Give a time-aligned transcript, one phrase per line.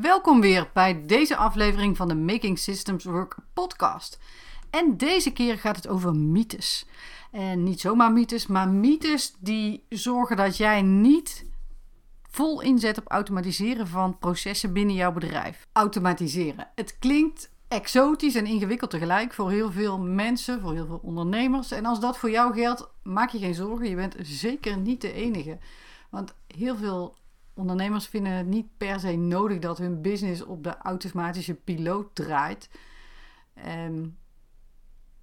[0.00, 4.18] Welkom weer bij deze aflevering van de Making Systems Work podcast.
[4.70, 6.86] En deze keer gaat het over mythes.
[7.30, 11.46] En niet zomaar mythes, maar mythes die zorgen dat jij niet
[12.30, 15.66] vol inzet op automatiseren van processen binnen jouw bedrijf.
[15.72, 16.68] Automatiseren.
[16.74, 21.70] Het klinkt exotisch en ingewikkeld tegelijk voor heel veel mensen, voor heel veel ondernemers.
[21.70, 23.88] En als dat voor jou geldt, maak je geen zorgen.
[23.88, 25.58] Je bent zeker niet de enige.
[26.10, 27.16] Want heel veel
[27.58, 32.70] ondernemers vinden het niet per se nodig dat hun business op de automatische piloot draait.
[33.86, 34.16] Um,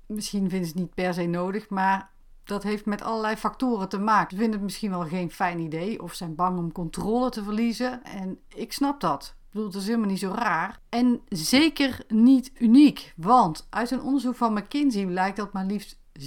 [0.06, 2.10] misschien vinden ze het niet per se nodig, maar
[2.44, 4.30] dat heeft met allerlei factoren te maken.
[4.30, 8.04] Ze vinden het misschien wel geen fijn idee of zijn bang om controle te verliezen.
[8.04, 9.36] En ik snap dat.
[9.38, 10.80] Ik bedoel, het is helemaal niet zo raar.
[10.90, 16.22] En zeker niet uniek, want uit een onderzoek van McKinsey blijkt dat maar liefst 37%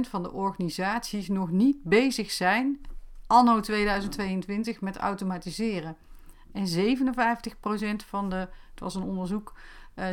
[0.00, 2.80] van de organisaties nog niet bezig zijn
[3.28, 5.96] anno 2022 met automatiseren.
[6.52, 9.54] En 57% van de, het was een onderzoek,
[9.94, 10.04] uh,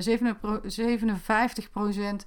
[2.23, 2.25] 57%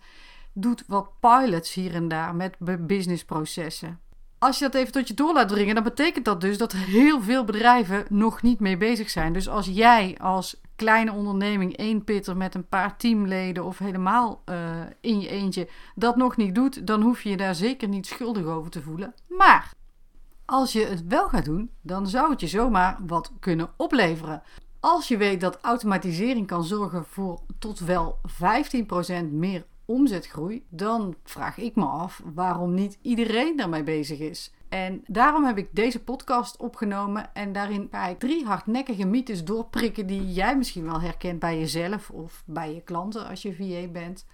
[0.53, 4.01] doet wat pilots hier en daar met businessprocessen.
[4.39, 7.21] Als je dat even tot je door laat dringen, dan betekent dat dus dat heel
[7.21, 9.33] veel bedrijven nog niet mee bezig zijn.
[9.33, 14.57] Dus als jij als kleine onderneming, één pitter met een paar teamleden of helemaal uh,
[15.01, 18.45] in je eentje dat nog niet doet, dan hoef je je daar zeker niet schuldig
[18.45, 19.15] over te voelen.
[19.29, 19.73] Maar
[20.51, 24.43] als je het wel gaat doen, dan zou het je zomaar wat kunnen opleveren.
[24.81, 28.19] Als je weet dat automatisering kan zorgen voor tot wel
[29.25, 34.53] 15% meer omzetgroei, dan vraag ik me af waarom niet iedereen daarmee bezig is.
[34.69, 40.07] En daarom heb ik deze podcast opgenomen en daarin ga ik drie hardnekkige mythes doorprikken
[40.07, 44.27] die jij misschien wel herkent bij jezelf of bij je klanten als je VA bent.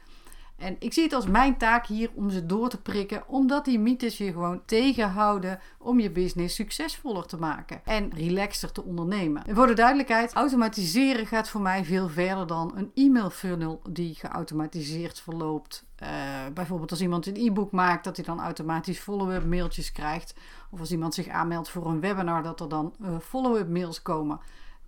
[0.57, 3.79] En ik zie het als mijn taak hier om ze door te prikken, omdat die
[3.79, 9.45] mythes je gewoon tegenhouden om je business succesvoller te maken en relaxter te ondernemen.
[9.47, 14.15] En voor de duidelijkheid, automatiseren gaat voor mij veel verder dan een e-mail funnel die
[14.15, 15.85] geautomatiseerd verloopt.
[16.03, 16.09] Uh,
[16.55, 20.35] bijvoorbeeld als iemand een e-book maakt, dat hij dan automatisch follow-up mailtjes krijgt.
[20.71, 24.41] Of als iemand zich aanmeldt voor een webinar, dat er dan uh, follow-up mails komen.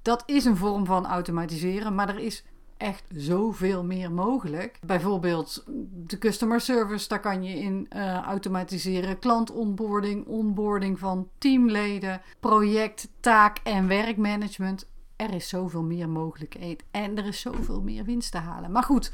[0.02, 2.44] Dat is een vorm van automatiseren, maar er is
[2.76, 4.78] echt zoveel meer mogelijk.
[4.86, 5.64] Bijvoorbeeld
[6.06, 9.18] de customer service, daar kan je in uh, automatiseren.
[9.18, 14.88] Klantonboarding, onboarding van teamleden, project, taak en werkmanagement.
[15.16, 16.54] Er is zoveel meer mogelijk
[16.90, 18.70] en er is zoveel meer winst te halen.
[18.70, 19.12] Maar goed,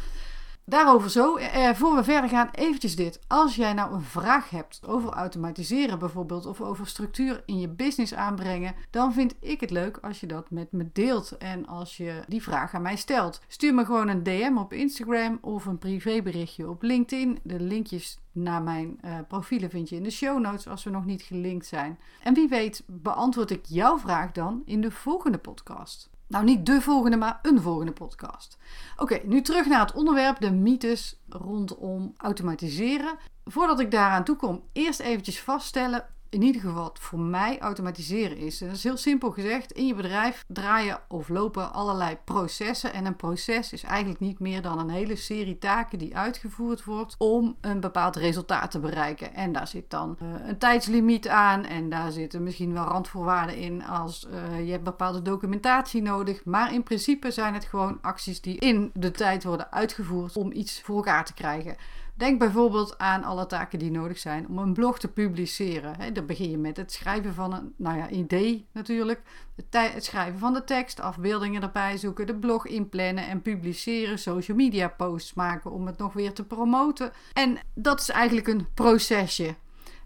[0.65, 1.37] Daarover zo.
[1.37, 3.21] Eh, voor we verder gaan, eventjes dit.
[3.27, 8.15] Als jij nou een vraag hebt over automatiseren bijvoorbeeld, of over structuur in je business
[8.15, 12.22] aanbrengen, dan vind ik het leuk als je dat met me deelt en als je
[12.28, 13.41] die vraag aan mij stelt.
[13.49, 17.39] Stuur me gewoon een DM op Instagram of een privéberichtje op LinkedIn.
[17.43, 21.05] De linkjes naar mijn uh, profielen vind je in de show notes als we nog
[21.05, 21.99] niet gelinkt zijn.
[22.22, 26.11] En wie weet beantwoord ik jouw vraag dan in de volgende podcast.
[26.32, 28.59] Nou, niet de volgende, maar een volgende podcast.
[28.97, 33.16] Oké, nu terug naar het onderwerp, de mythes rondom automatiseren.
[33.44, 38.59] Voordat ik daaraan toe kom, eerst eventjes vaststellen in ieder geval voor mij automatiseren is.
[38.59, 39.72] Dat is heel simpel gezegd.
[39.72, 42.93] In je bedrijf draaien of lopen allerlei processen.
[42.93, 47.15] En een proces is eigenlijk niet meer dan een hele serie taken die uitgevoerd wordt
[47.19, 49.34] om een bepaald resultaat te bereiken.
[49.34, 51.65] En daar zit dan uh, een tijdslimiet aan.
[51.65, 56.44] En daar zitten misschien wel randvoorwaarden in als uh, je hebt bepaalde documentatie nodig.
[56.44, 60.81] Maar in principe zijn het gewoon acties die in de tijd worden uitgevoerd om iets
[60.82, 61.76] voor elkaar te krijgen.
[62.15, 66.15] Denk bijvoorbeeld aan alle taken die nodig zijn om een blog te publiceren.
[66.15, 69.23] Dan begin je met het schrijven van een nou ja, idee natuurlijk.
[69.71, 74.89] Het, schrijven van de tekst, afbeeldingen erbij zoeken, de blog inplannen en publiceren, social media
[74.89, 77.12] posts maken om het nog weer te promoten.
[77.33, 79.55] En dat is eigenlijk een procesje.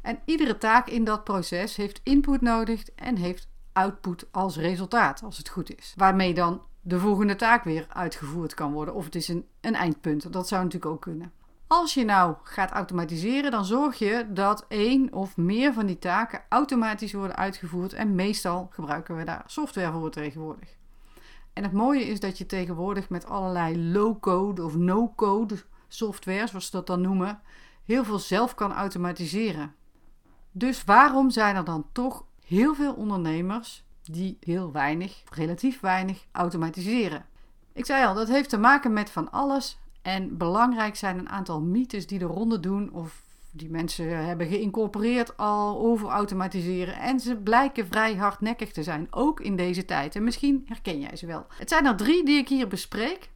[0.03, 5.39] En iedere taak in dat proces heeft input nodig en heeft output als resultaat, als
[5.39, 5.95] het goed is.
[5.97, 8.95] Waarmee dan de volgende taak weer uitgevoerd kan worden.
[8.95, 10.33] Of het is een, een eindpunt.
[10.33, 11.33] Dat zou natuurlijk ook kunnen.
[11.69, 16.43] Als je nou gaat automatiseren, dan zorg je dat één of meer van die taken
[16.49, 17.93] automatisch worden uitgevoerd.
[17.93, 20.77] En meestal gebruiken we daar software voor tegenwoordig.
[21.53, 25.57] En het mooie is dat je tegenwoordig met allerlei low-code of no-code
[25.89, 27.41] software, zoals ze dat dan noemen,
[27.85, 29.75] heel veel zelf kan automatiseren.
[30.53, 37.27] Dus waarom zijn er dan toch heel veel ondernemers die heel weinig, relatief weinig automatiseren?
[37.73, 41.61] Ik zei al, dat heeft te maken met van alles en belangrijk zijn een aantal
[41.61, 46.97] mythes die de ronde doen of die mensen hebben geïncorporeerd al over automatiseren.
[46.97, 50.17] En ze blijken vrij hardnekkig te zijn, ook in deze tijd.
[50.17, 51.47] En misschien herken jij ze wel.
[51.49, 53.31] Het zijn er drie die ik hier bespreek.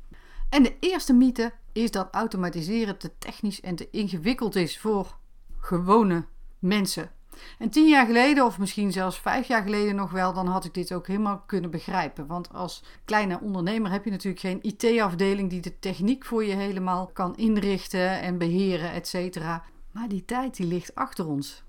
[0.49, 5.17] En de eerste mythe is dat automatiseren te technisch en te ingewikkeld is voor
[5.59, 6.25] gewone
[6.59, 7.11] mensen.
[7.59, 10.75] En tien jaar geleden, of misschien zelfs vijf jaar geleden nog wel, dan had ik
[10.75, 12.27] dit ook helemaal kunnen begrijpen.
[12.27, 17.11] Want als kleine ondernemer heb je natuurlijk geen IT-afdeling die de techniek voor je helemaal
[17.13, 19.65] kan inrichten en beheren, et cetera.
[19.91, 21.63] Maar die tijd die ligt achter ons.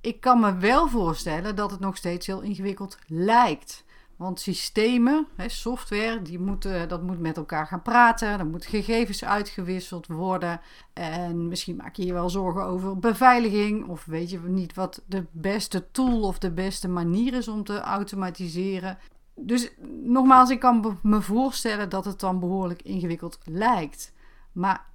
[0.00, 3.84] Ik kan me wel voorstellen dat het nog steeds heel ingewikkeld lijkt.
[4.22, 8.28] Want systemen, software, die moeten, dat moet met elkaar gaan praten.
[8.28, 10.60] Er moeten gegevens uitgewisseld worden.
[10.92, 13.88] En misschien maak je je wel zorgen over beveiliging.
[13.88, 17.80] Of weet je niet wat de beste tool of de beste manier is om te
[17.80, 18.98] automatiseren.
[19.34, 19.70] Dus
[20.02, 24.12] nogmaals, ik kan me voorstellen dat het dan behoorlijk ingewikkeld lijkt.
[24.52, 24.86] Maar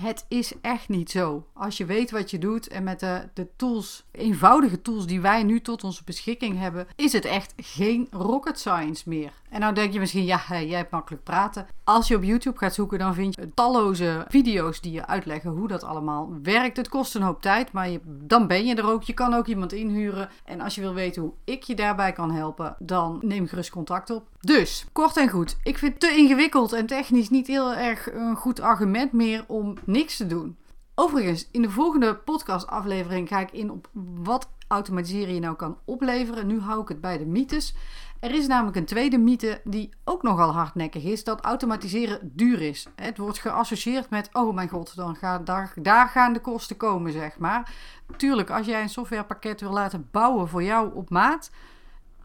[0.00, 1.46] het is echt niet zo.
[1.52, 5.42] Als je weet wat je doet en met de, de tools, eenvoudige tools die wij
[5.42, 9.32] nu tot onze beschikking hebben, is het echt geen rocket science meer.
[9.50, 11.66] En nou denk je misschien, ja, jij hebt makkelijk praten.
[11.84, 15.68] Als je op YouTube gaat zoeken, dan vind je talloze video's die je uitleggen hoe
[15.68, 16.76] dat allemaal werkt.
[16.76, 19.02] Het kost een hoop tijd, maar je, dan ben je er ook.
[19.02, 20.28] Je kan ook iemand inhuren.
[20.44, 24.10] En als je wil weten hoe ik je daarbij kan helpen, dan neem gerust contact
[24.10, 24.28] op.
[24.40, 25.56] Dus, kort en goed.
[25.62, 29.74] Ik vind het te ingewikkeld en technisch niet heel erg een goed argument meer om
[29.84, 30.56] niks te doen.
[30.94, 36.46] Overigens, in de volgende podcastaflevering ga ik in op wat automatiseren je nou kan opleveren.
[36.46, 37.74] Nu hou ik het bij de mythes.
[38.24, 42.86] Er is namelijk een tweede mythe die ook nogal hardnekkig is: dat automatiseren duur is.
[42.94, 47.12] Het wordt geassocieerd met: oh mijn god, dan gaat daar, daar gaan de kosten komen,
[47.12, 47.74] zeg maar.
[48.16, 51.50] Tuurlijk, als jij een softwarepakket wil laten bouwen voor jou op maat,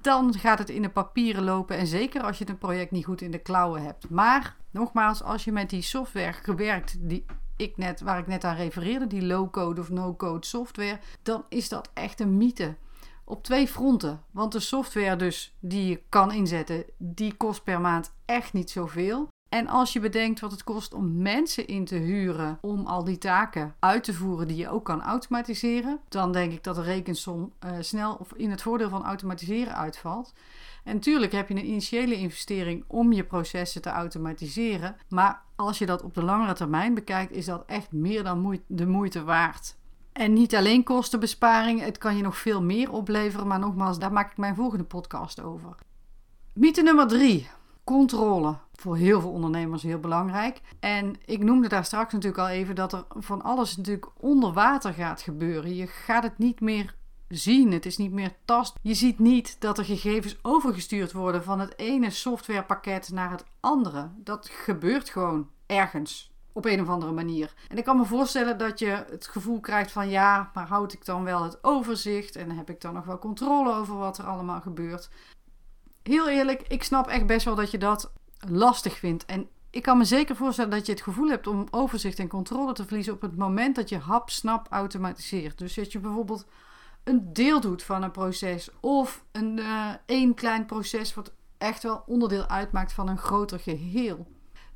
[0.01, 1.77] dan gaat het in de papieren lopen.
[1.77, 4.09] En zeker als je het project niet goed in de klauwen hebt.
[4.09, 7.25] Maar nogmaals, als je met die software gewerkt, die
[7.55, 11.89] ik net, waar ik net aan refereerde, die low-code of no-code software, dan is dat
[11.93, 12.75] echt een mythe.
[13.29, 14.21] Op twee fronten.
[14.31, 19.27] Want de software dus die je kan inzetten, die kost per maand echt niet zoveel.
[19.49, 23.17] En als je bedenkt wat het kost om mensen in te huren om al die
[23.17, 27.53] taken uit te voeren die je ook kan automatiseren, dan denk ik dat de rekensom
[27.65, 30.33] uh, snel of in het voordeel van automatiseren uitvalt.
[30.83, 35.85] En natuurlijk heb je een initiële investering om je processen te automatiseren, maar als je
[35.85, 39.77] dat op de langere termijn bekijkt, is dat echt meer dan de moeite waard.
[40.11, 44.31] En niet alleen kostenbesparing, het kan je nog veel meer opleveren, maar nogmaals, daar maak
[44.31, 45.75] ik mijn volgende podcast over.
[46.53, 47.49] Mythe nummer drie:
[47.83, 48.55] controle.
[48.73, 50.61] Voor heel veel ondernemers heel belangrijk.
[50.79, 54.93] En ik noemde daar straks natuurlijk al even dat er van alles natuurlijk onder water
[54.93, 55.75] gaat gebeuren.
[55.75, 56.95] Je gaat het niet meer
[57.27, 57.71] zien.
[57.71, 58.75] Het is niet meer tast.
[58.81, 64.09] Je ziet niet dat er gegevens overgestuurd worden van het ene softwarepakket naar het andere.
[64.15, 67.53] Dat gebeurt gewoon ergens op een of andere manier.
[67.67, 71.05] En ik kan me voorstellen dat je het gevoel krijgt van ja, maar houd ik
[71.05, 74.61] dan wel het overzicht en heb ik dan nog wel controle over wat er allemaal
[74.61, 75.09] gebeurt?
[76.03, 78.11] Heel eerlijk, ik snap echt best wel dat je dat
[78.47, 79.25] lastig vindt.
[79.25, 82.73] En ik kan me zeker voorstellen dat je het gevoel hebt om overzicht en controle
[82.73, 85.57] te verliezen op het moment dat je hap-snap automatiseert.
[85.57, 86.45] Dus dat je bijvoorbeeld
[87.03, 92.03] een deel doet van een proces of een uh, één klein proces wat echt wel
[92.05, 94.27] onderdeel uitmaakt van een groter geheel.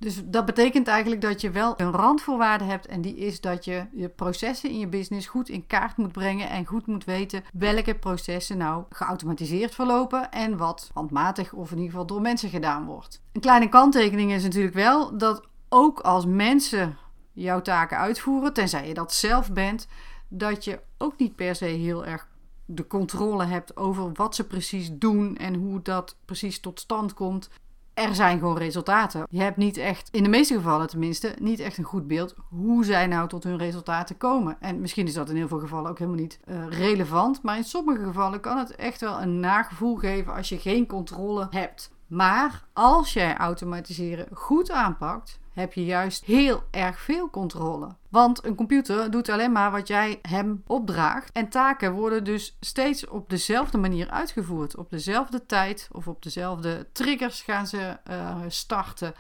[0.04, 3.86] Dus dat betekent eigenlijk dat je wel een randvoorwaarde hebt en die is dat je
[3.92, 7.96] je processen in je business goed in kaart moet brengen en goed moet weten welke
[7.96, 13.22] processen nou geautomatiseerd verlopen en wat handmatig of in ieder geval door mensen gedaan wordt.
[13.32, 16.98] Een kleine kanttekening is natuurlijk wel dat ook als mensen
[17.34, 19.88] jouw taken uitvoeren, tenzij je dat zelf bent,
[20.28, 22.28] dat je ook niet per se heel erg
[22.66, 27.50] de controle hebt over wat ze precies doen en hoe dat precies tot stand komt
[27.94, 29.26] er zijn gewoon resultaten.
[29.30, 32.86] Je hebt niet echt, in de meeste gevallen tenminste, niet echt een goed beeld hoe
[32.86, 34.58] zij nou tot hun resultaten komen.
[34.60, 37.64] En misschien is dat in heel veel gevallen ook helemaal niet uh, relevant, maar in
[37.64, 41.92] sommige gevallen kan het echt wel een nagevoel geven als je geen controle hebt.
[42.08, 47.96] Maar als jij automatiseren goed aanpakt, heb je juist heel erg veel controle.
[48.10, 51.32] Want een computer doet alleen maar wat jij hem opdraagt.
[51.32, 54.76] En taken worden dus steeds op dezelfde manier uitgevoerd.
[54.78, 59.14] Op dezelfde tijd of op dezelfde triggers gaan ze uh, starten.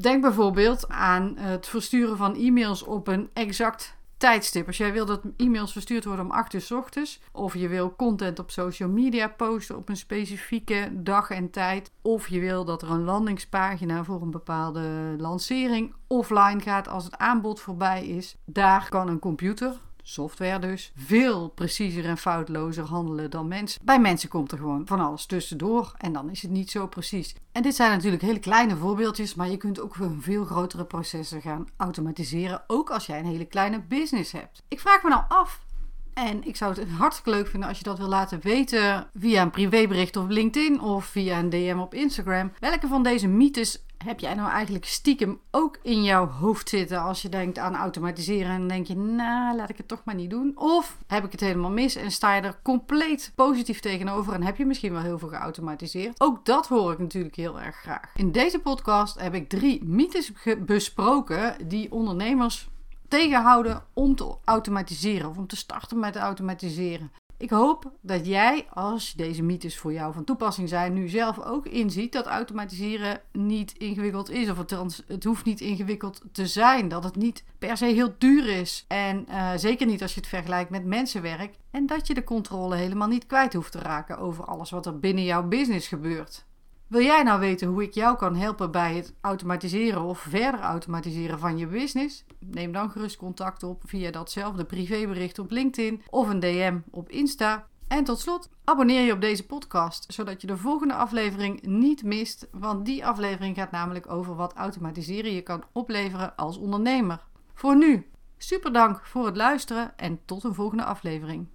[0.00, 4.66] Denk bijvoorbeeld aan het versturen van e-mails op een exact tijdstip.
[4.66, 7.96] Als jij wil dat e-mails verstuurd worden om 8 uur s ochtends, of je wil
[7.96, 12.82] content op social media posten op een specifieke dag en tijd, of je wil dat
[12.82, 18.88] er een landingspagina voor een bepaalde lancering offline gaat als het aanbod voorbij is, daar
[18.88, 23.80] kan een computer software dus, veel preciezer en foutlozer handelen dan mensen.
[23.84, 27.34] Bij mensen komt er gewoon van alles tussendoor en dan is het niet zo precies.
[27.52, 31.66] En dit zijn natuurlijk hele kleine voorbeeldjes, maar je kunt ook veel grotere processen gaan
[31.76, 34.62] automatiseren, ook als jij een hele kleine business hebt.
[34.68, 35.66] Ik vraag me nou af,
[36.14, 39.50] en ik zou het hartstikke leuk vinden als je dat wil laten weten via een
[39.50, 42.52] privébericht op LinkedIn of via een DM op Instagram.
[42.58, 47.22] Welke van deze mythes heb jij nou eigenlijk stiekem ook in jouw hoofd zitten als
[47.22, 50.52] je denkt aan automatiseren en denk je, nou, laat ik het toch maar niet doen?
[50.54, 54.56] Of heb ik het helemaal mis en sta je er compleet positief tegenover en heb
[54.56, 56.20] je misschien wel heel veel geautomatiseerd?
[56.20, 58.12] Ook dat hoor ik natuurlijk heel erg graag.
[58.14, 62.68] In deze podcast heb ik drie mythes besproken die ondernemers
[63.08, 67.12] tegenhouden om te automatiseren of om te starten met automatiseren.
[67.38, 71.66] Ik hoop dat jij, als deze mythes voor jou van toepassing zijn, nu zelf ook
[71.66, 74.50] inziet dat automatiseren niet ingewikkeld is.
[74.50, 76.88] Of althans, het hoeft niet ingewikkeld te zijn.
[76.88, 78.84] Dat het niet per se heel duur is.
[78.88, 81.54] En uh, zeker niet als je het vergelijkt met mensenwerk.
[81.70, 84.98] En dat je de controle helemaal niet kwijt hoeft te raken over alles wat er
[84.98, 86.46] binnen jouw business gebeurt.
[86.88, 91.38] Wil jij nou weten hoe ik jou kan helpen bij het automatiseren of verder automatiseren
[91.38, 92.24] van je business?
[92.38, 97.66] Neem dan gerust contact op via datzelfde privébericht op LinkedIn of een DM op Insta.
[97.88, 102.48] En tot slot, abonneer je op deze podcast, zodat je de volgende aflevering niet mist,
[102.52, 107.24] want die aflevering gaat namelijk over wat automatiseren je kan opleveren als ondernemer.
[107.54, 111.46] Voor nu, super dank voor het luisteren en tot een volgende aflevering.